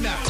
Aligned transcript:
tonight. 0.00 0.29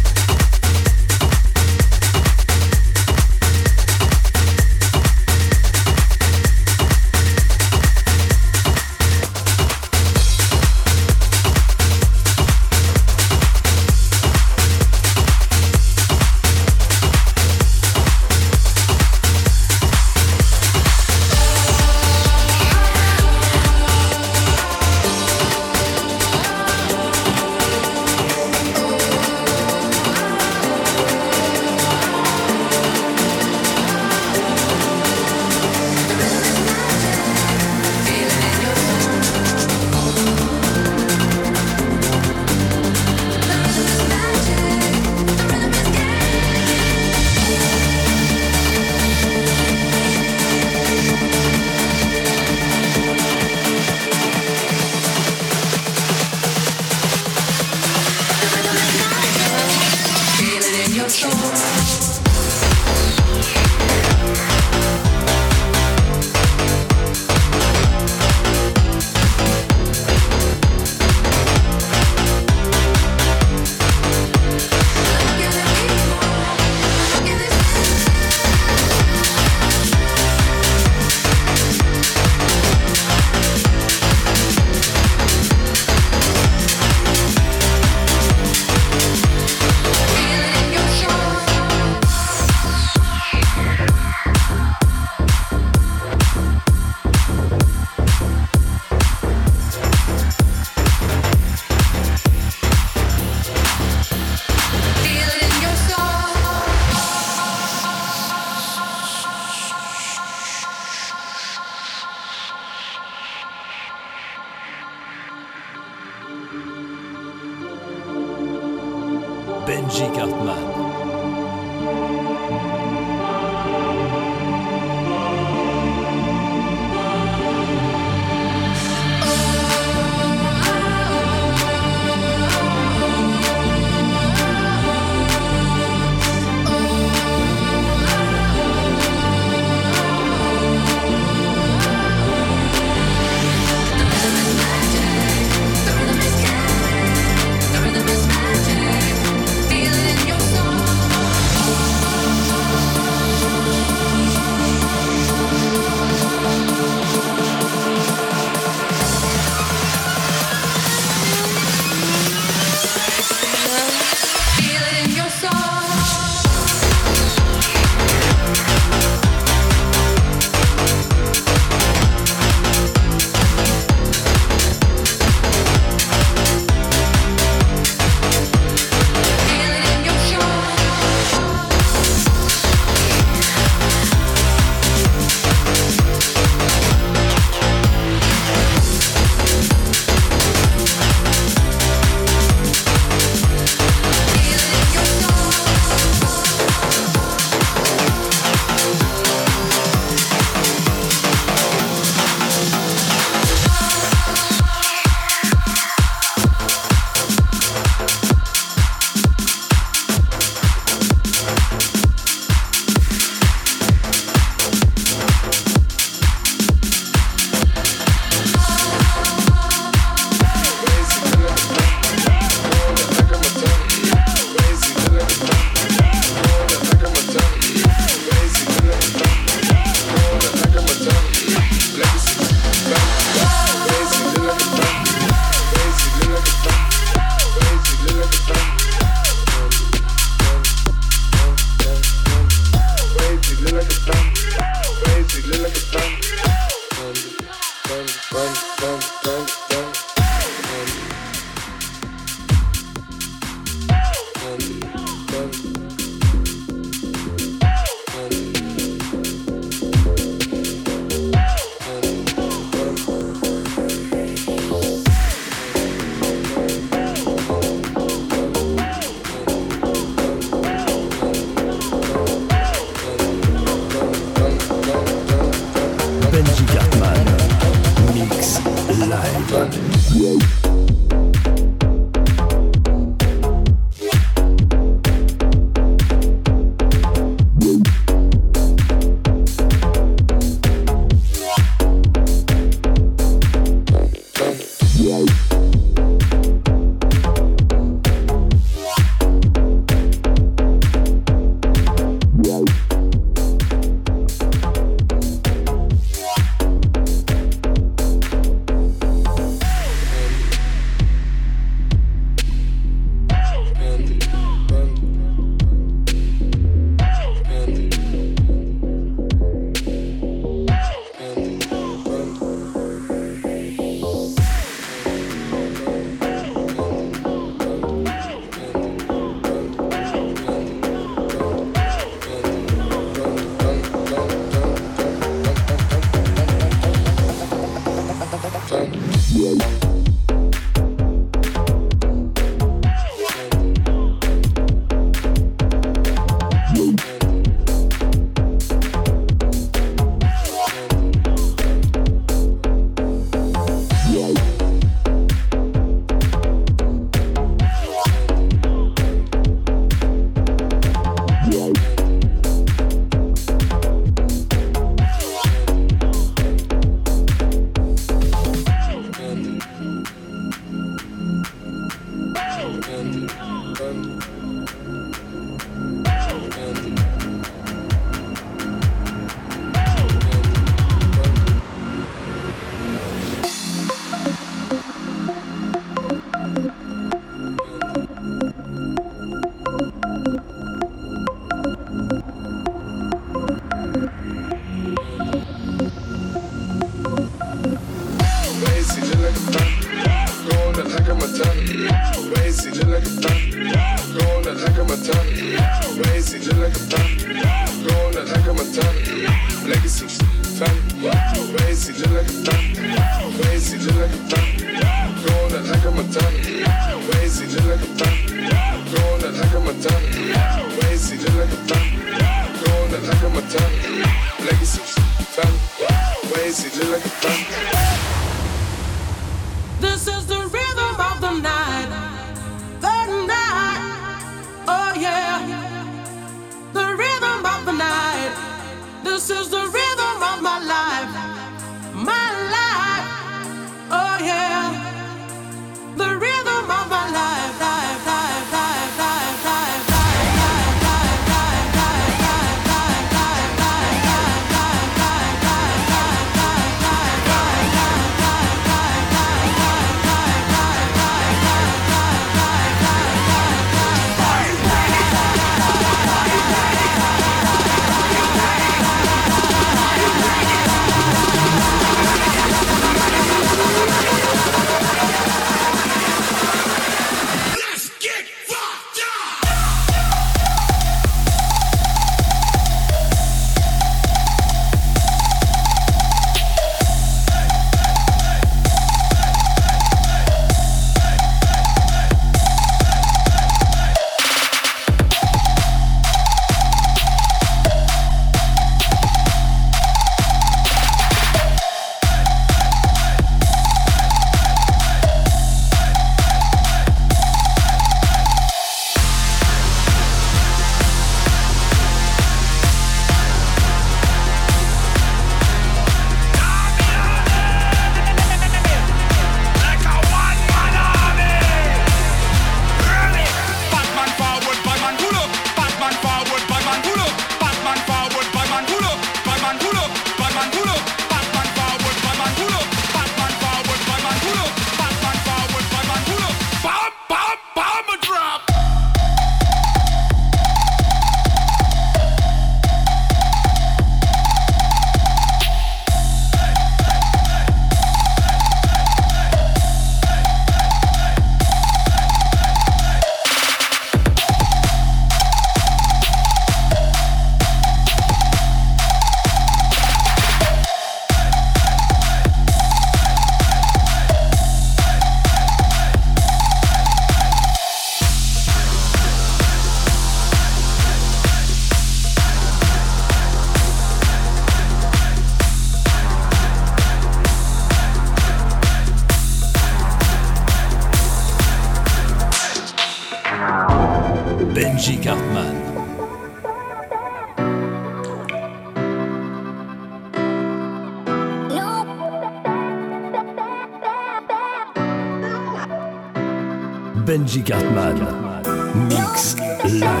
Benji 597.05 597.43
Cartman. 597.43 598.87
Mix 598.87 599.35
live. 599.65 600.00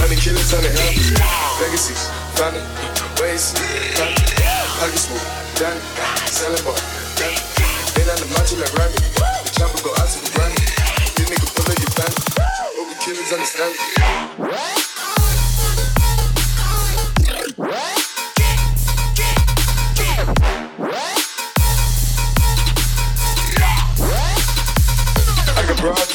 Honey 0.00 0.16
killers 0.16 0.52
on 0.54 0.62
the 0.62 0.70
hill. 0.70 1.18
Legacies, 1.60 2.08
found 2.36 2.56
it. 2.56 2.64
Ways, 3.20 3.52
found. 3.96 4.14
Pocket 4.78 5.00
smooth, 5.00 5.24
done. 5.56 5.78
Selling 6.28 6.64
bar, 6.64 6.76
done 7.16 7.32
it. 7.32 7.42
Been 7.94 8.08
on 8.10 8.18
the 8.18 8.28
macho 8.34 8.56
like 8.60 8.74
Rami. 8.74 8.98
The 8.98 9.50
chopper 9.54 9.80
go 9.80 9.90
out 9.96 10.08
to 10.10 10.18
the 10.20 10.30
Grammy. 10.34 10.58
This 11.16 11.30
nigga 11.30 11.46
pull 11.54 11.66
up 11.70 11.78
your 11.78 11.92
family. 11.94 12.22
Over 12.80 12.94
killers 13.00 13.32
understand 13.32 13.74
it. 13.74 14.74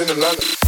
in 0.02 0.08
the 0.08 0.14
Atlanta. 0.14 0.59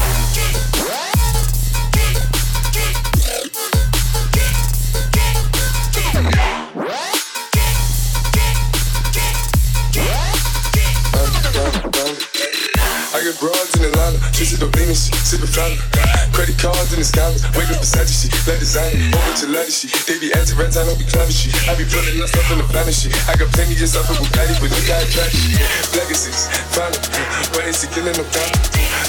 Broads 13.42 13.74
in 13.74 13.90
Atlanta, 13.90 14.22
just 14.38 14.62
the 14.62 14.70
Venus, 14.78 15.10
sipping 15.26 15.50
fountain. 15.50 15.82
Credit 16.30 16.54
cards 16.62 16.94
in 16.94 17.02
the 17.02 17.08
scammers, 17.10 17.42
wake 17.58 17.74
up 17.74 17.82
beside 17.82 18.06
shit, 18.06 18.30
let 18.46 18.62
design, 18.62 18.94
over 19.10 19.34
to 19.42 19.48
leather 19.50 19.74
shit. 19.74 19.90
They 20.06 20.22
be 20.22 20.30
anti 20.30 20.54
rent, 20.54 20.78
I 20.78 20.86
don't 20.86 20.96
be 21.02 21.10
clever 21.10 21.34
shit. 21.34 21.50
I 21.66 21.74
be 21.74 21.84
putting 21.90 22.22
that 22.22 22.30
stuff 22.30 22.46
in 22.54 22.62
the 22.62 22.68
planet 22.70 22.94
shit. 22.94 23.18
I 23.26 23.34
got 23.34 23.50
plenty 23.50 23.74
of 23.74 23.90
stuff 23.90 24.06
with 24.14 24.22
Bugatti, 24.22 24.54
but 24.62 24.70
how 24.70 25.02
I 25.02 25.10
track 25.10 25.34
shit. 25.34 25.58
Legacies, 25.98 26.54
it, 26.54 27.02
but 27.50 27.66
it's 27.66 27.82
killing 27.90 28.14
no 28.14 28.24
time. 28.30 28.54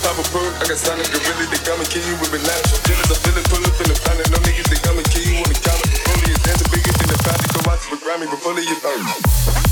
Pop 0.01 0.17
a 0.17 0.25
perk, 0.33 0.53
I 0.57 0.65
got 0.65 0.81
Sonic 0.81 1.13
Gorilla, 1.13 1.45
they 1.53 1.61
come 1.61 1.77
and 1.77 1.89
kill 1.93 2.05
you 2.09 2.17
with 2.17 2.33
bananas. 2.33 2.73
Feelings, 2.89 3.13
I 3.13 3.17
feel 3.21 3.37
it, 3.37 3.45
pull 3.53 3.61
up 3.61 3.77
in 3.85 3.87
the 3.93 3.97
planet. 4.01 4.27
No 4.33 4.41
niggas, 4.49 4.69
they 4.73 4.81
come 4.81 4.97
and 4.97 5.07
kill 5.13 5.29
you 5.29 5.45
on 5.45 5.49
the 5.53 5.61
counter. 5.61 5.93
Bully 6.09 6.33
is 6.33 6.41
dancing 6.41 6.73
bigger 6.73 6.93
than 6.97 7.09
the 7.13 7.19
family, 7.21 7.49
go 7.53 7.61
to 7.69 7.87
the 7.93 7.99
Grammy, 8.01 8.27
but 8.33 8.41
fully 8.41 8.65
your 8.65 8.81
family. 8.81 9.72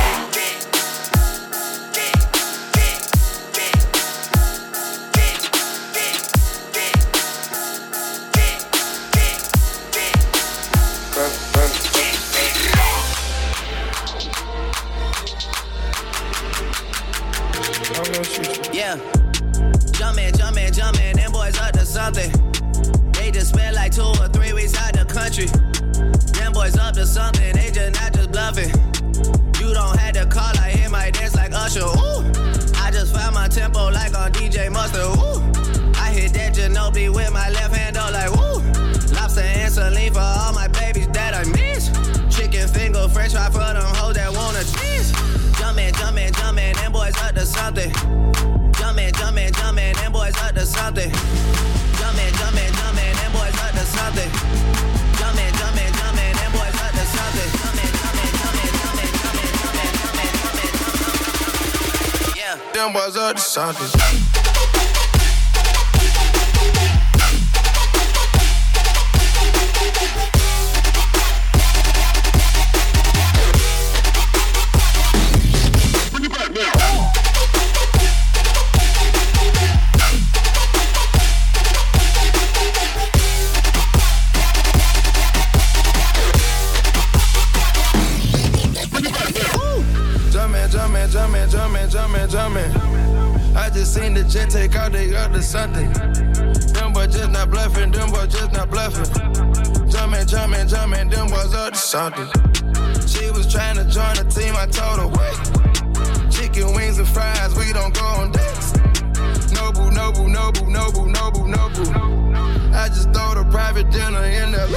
dinner 113.91 114.23
in 114.23 114.51
the 114.51 114.67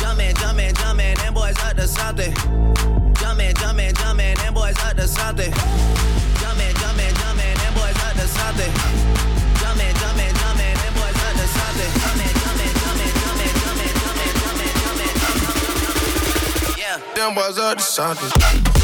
Jumpin', 0.00 0.34
jumpin', 0.36 0.74
jumpin', 0.74 1.14
them 1.18 1.34
boys 1.34 1.58
up 1.58 1.76
to 1.76 1.86
something. 1.86 2.32
Jumpin', 3.14 3.54
jumpin', 3.54 3.94
jumpin', 3.94 4.36
them 4.36 4.54
boys 4.54 4.78
up 4.78 4.96
to 4.96 5.06
something. 5.06 5.52
Jumpin', 6.40 6.74
jumpin', 6.80 7.14
jumpin', 7.20 7.54
them 7.60 7.74
boys 7.74 7.96
up 8.02 8.14
to 8.14 8.26
something. 8.26 8.72
Jumpin', 9.60 9.94
jumpin', 10.00 10.34
jumpin', 10.40 10.74
them 10.82 10.94
boys 10.98 11.18
up 11.22 11.34
to 11.38 11.46
something. 11.46 11.92
Jumpin', 12.02 12.32
jumpin', 12.32 12.74
jumpin', 12.82 13.54
jumpin', 13.62 13.62
jumpin', 13.62 13.94
jumpin', 14.02 14.34
jumpin', 14.42 14.74
jumpin', 14.82 15.14
jumpin'. 15.22 16.78
Yeah. 16.78 16.96
Them 17.14 17.34
boys 17.34 17.58
up 17.58 17.78
to 17.78 17.84
something. 17.84 18.81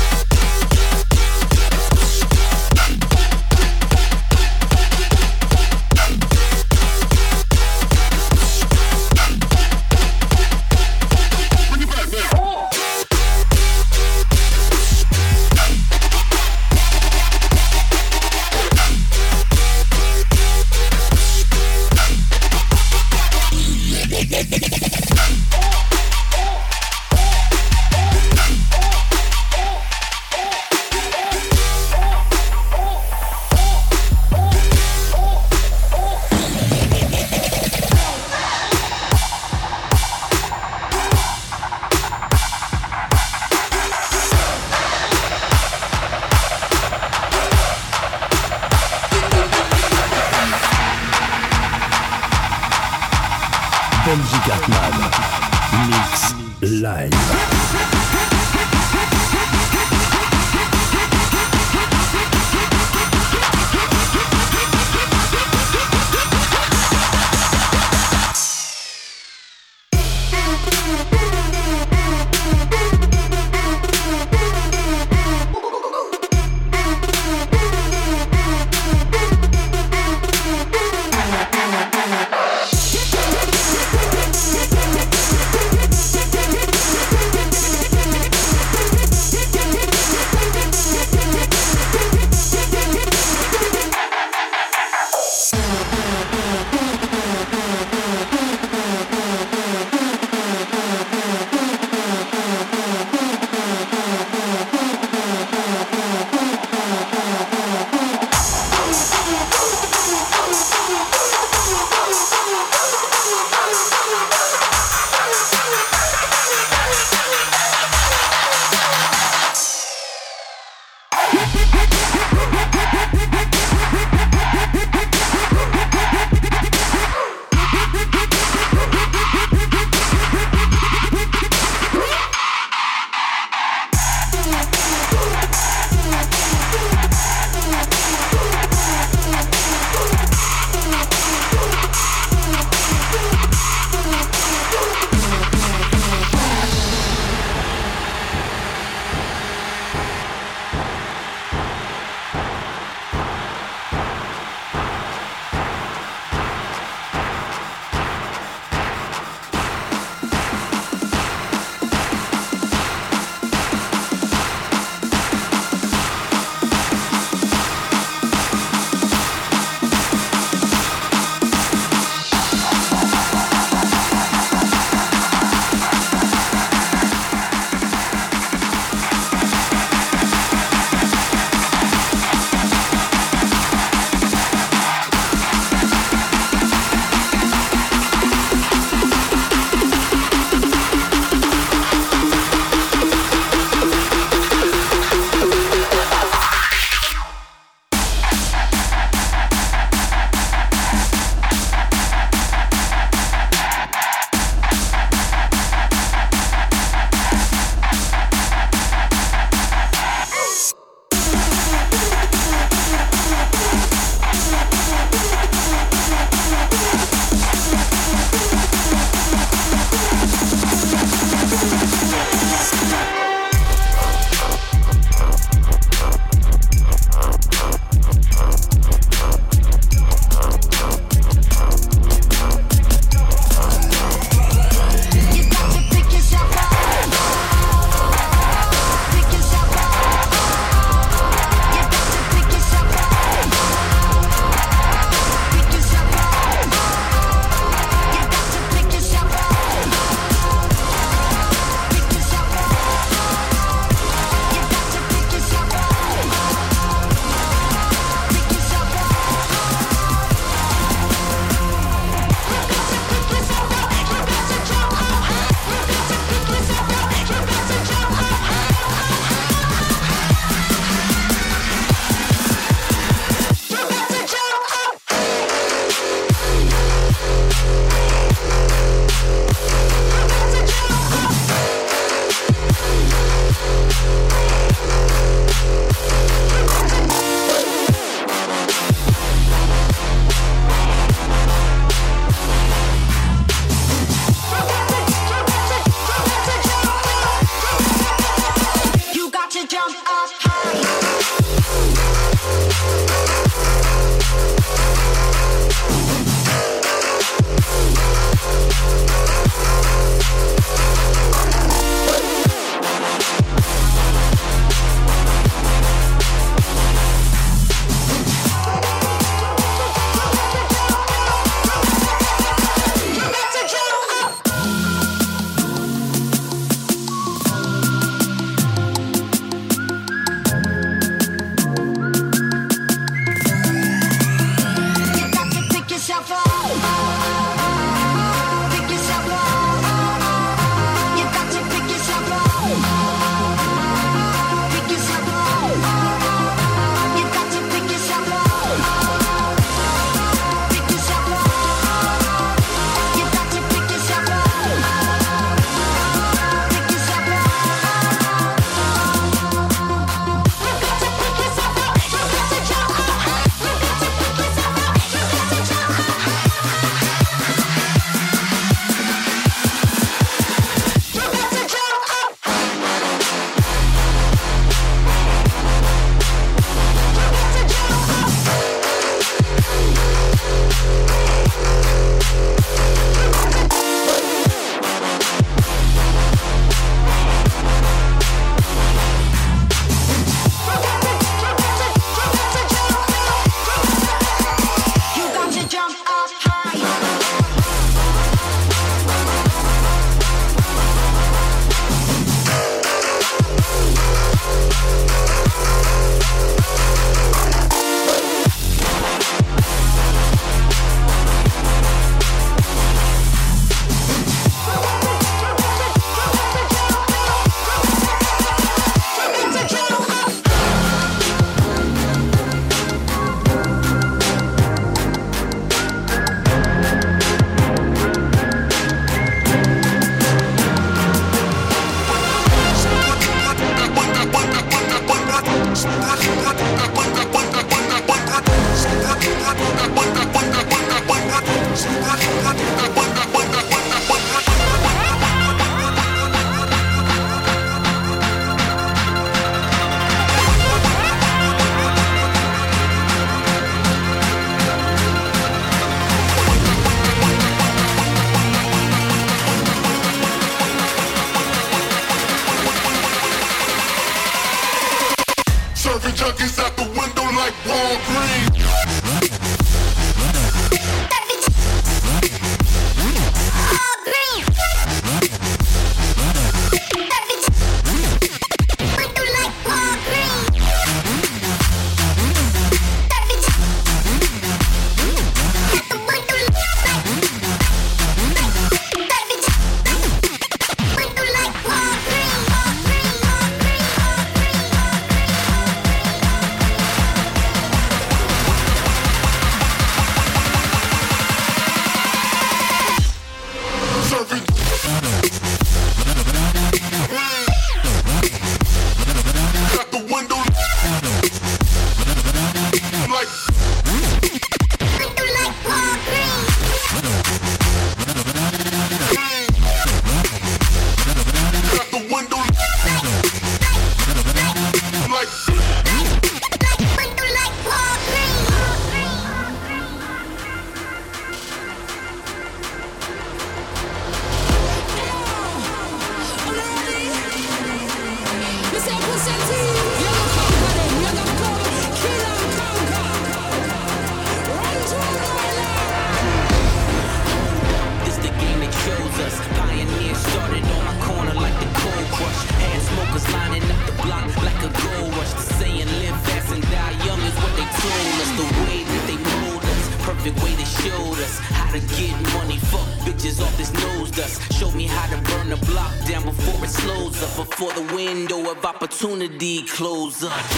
Close 570.20 570.57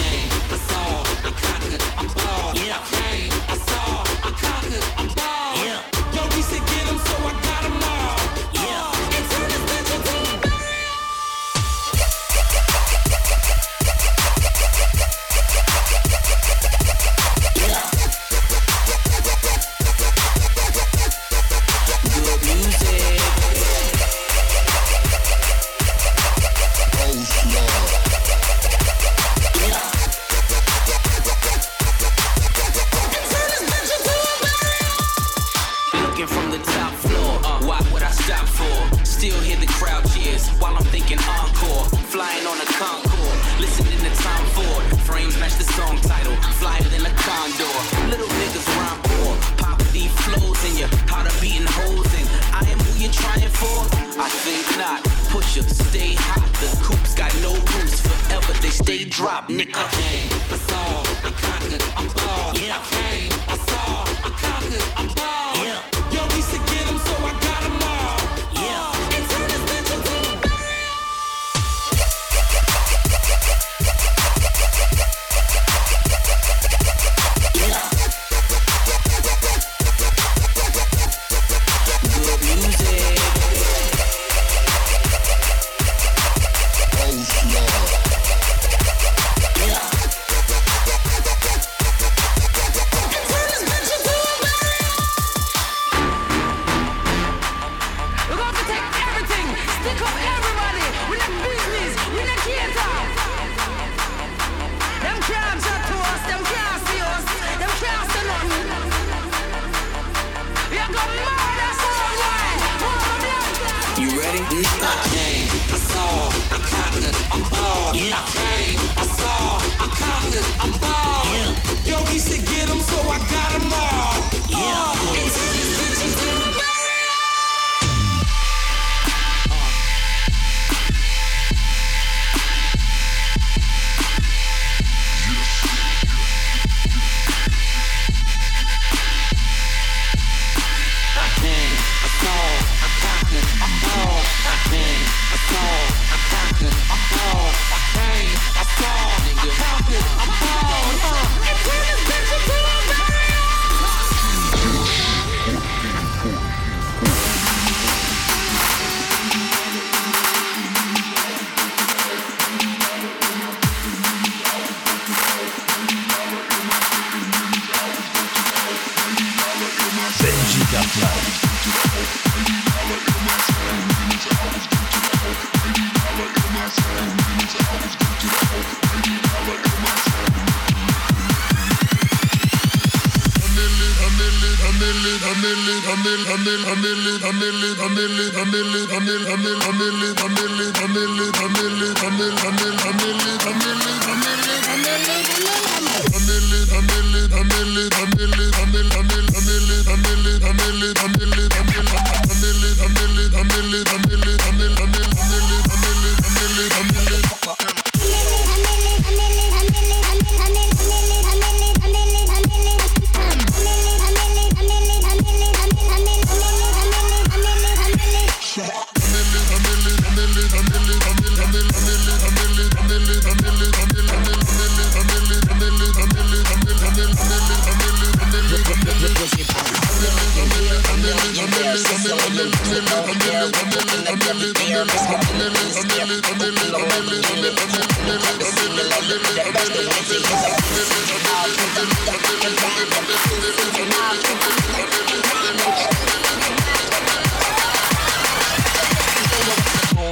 I'm 206.80 206.89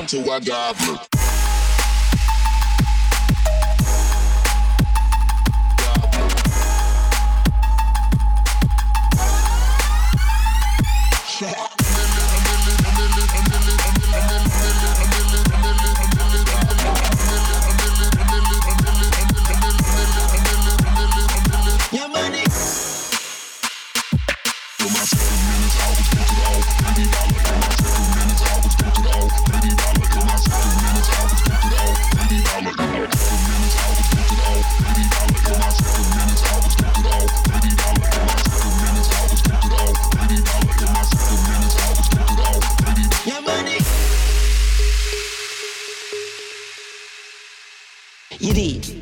Till 0.09 0.30
I 0.30 0.38
die. 0.40 1.17
Dance, 48.53 48.97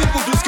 people 0.00 0.22
do 0.24 0.39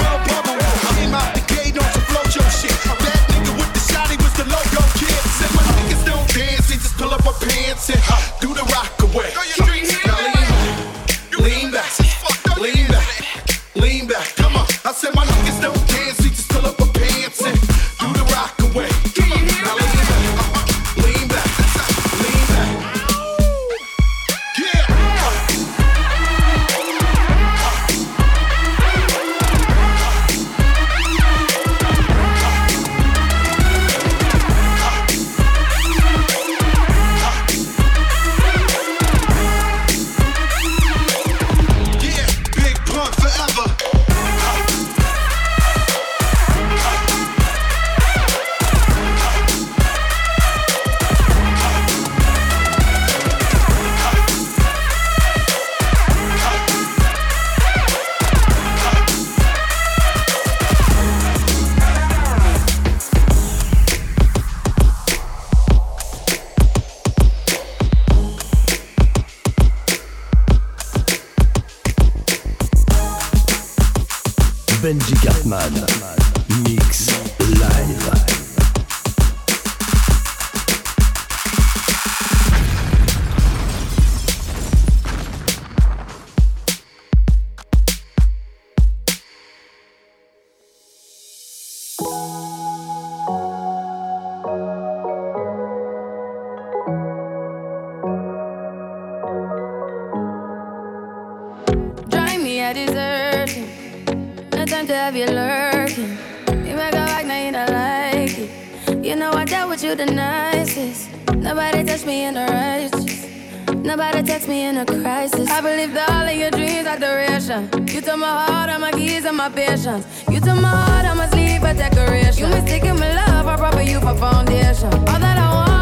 catch 112.02 112.06
me 112.06 112.24
in 112.24 112.36
a 112.36 112.46
rush. 112.46 113.84
Nobody 113.84 114.22
text 114.22 114.48
me 114.48 114.64
in 114.64 114.76
a 114.76 114.86
crisis. 114.86 115.48
I 115.48 115.60
believed 115.60 115.96
all 115.96 116.26
of 116.26 116.34
your 116.34 116.50
dreams 116.50 116.86
are 116.86 116.98
duration. 116.98 117.70
You 117.88 118.00
took 118.00 118.18
my 118.18 118.46
heart, 118.46 118.70
all 118.70 118.80
my 118.80 118.92
keys, 118.92 119.24
and 119.24 119.36
my 119.36 119.48
patience. 119.48 120.06
You 120.28 120.40
took 120.40 120.60
my 120.60 120.68
heart, 120.68 121.06
I 121.06 121.14
must 121.14 121.34
leave 121.34 121.62
a 121.62 121.74
decoration. 121.74 122.48
You 122.48 122.54
mistaken 122.54 122.98
my 122.98 123.14
love, 123.14 123.46
I 123.46 123.56
brought 123.56 123.86
you 123.86 124.00
for 124.00 124.14
foundation. 124.16 124.92
All 124.92 125.20
that 125.20 125.38
I 125.38 125.54
want. 125.54 125.81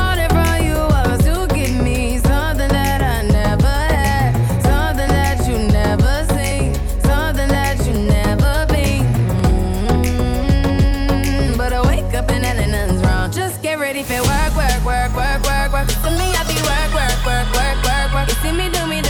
You 18.31 18.37
see 18.37 18.53
me 18.53 18.69
do 18.69 18.87
me 18.87 19.10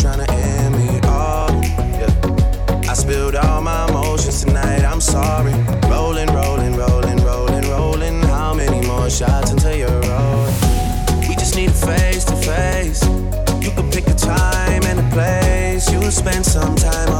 sorry. 5.11 5.53
Rolling, 5.89 6.29
rolling, 6.33 6.75
rolling, 6.75 7.17
rolling, 7.23 7.65
rolling. 7.69 8.21
How 8.23 8.53
many 8.53 8.85
more 8.87 9.09
shots 9.09 9.51
until 9.51 9.75
you're 9.75 10.01
rolling? 10.11 10.55
We 11.27 11.35
just 11.35 11.55
need 11.55 11.69
a 11.69 11.81
face 11.89 12.23
to 12.25 12.35
face. 12.35 13.03
You 13.63 13.71
can 13.75 13.89
pick 13.91 14.07
a 14.07 14.13
time 14.13 14.83
and 14.89 14.99
a 14.99 15.07
place. 15.15 15.91
You'll 15.91 16.11
spend 16.11 16.45
some 16.45 16.75
time. 16.75 17.10